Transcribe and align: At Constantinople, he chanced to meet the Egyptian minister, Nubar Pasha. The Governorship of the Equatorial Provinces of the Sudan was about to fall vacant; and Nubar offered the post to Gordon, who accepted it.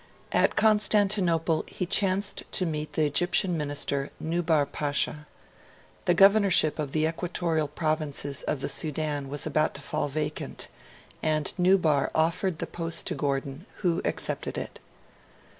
At 0.31 0.55
Constantinople, 0.55 1.63
he 1.67 1.85
chanced 1.85 2.41
to 2.53 2.65
meet 2.65 2.93
the 2.93 3.05
Egyptian 3.05 3.55
minister, 3.55 4.09
Nubar 4.19 4.65
Pasha. 4.65 5.27
The 6.05 6.15
Governorship 6.15 6.79
of 6.79 6.91
the 6.91 7.05
Equatorial 7.07 7.67
Provinces 7.67 8.41
of 8.41 8.61
the 8.61 8.67
Sudan 8.67 9.29
was 9.29 9.45
about 9.45 9.75
to 9.75 9.81
fall 9.81 10.07
vacant; 10.07 10.69
and 11.21 11.53
Nubar 11.55 12.09
offered 12.15 12.57
the 12.57 12.65
post 12.65 13.05
to 13.05 13.13
Gordon, 13.13 13.67
who 13.83 14.01
accepted 14.03 14.57
it. 14.57 14.79